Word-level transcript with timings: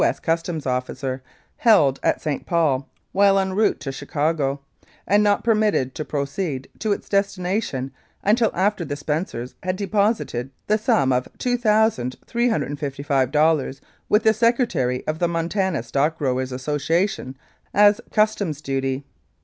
S. 0.03 0.19
Custom 0.19 0.59
officers, 0.65 1.21
held 1.57 1.99
at 2.01 2.19
St. 2.19 2.47
Paul 2.47 2.89
while 3.11 3.37
en 3.37 3.53
route 3.53 3.79
to 3.81 3.91
Chicago, 3.91 4.59
and 5.05 5.21
not 5.21 5.43
permitted 5.43 5.93
to 5.93 6.03
proceed 6.03 6.67
to 6.79 6.91
its 6.91 7.07
destina 7.07 7.61
tion 7.61 7.91
until 8.23 8.49
after 8.55 8.83
the 8.83 8.95
Spencers 8.95 9.53
had 9.61 9.75
deposited 9.75 10.49
the 10.65 10.79
sum 10.79 11.13
of 11.13 11.27
$2,355 11.37 13.79
with 14.09 14.23
tne 14.23 14.33
Secretary 14.33 15.05
of 15.05 15.19
the 15.19 15.27
Montana 15.27 15.83
Stock 15.83 16.17
Growers' 16.17 16.51
Association 16.51 17.37
as 17.71 18.01
Customs 18.11 18.59
duty. 18.59 19.03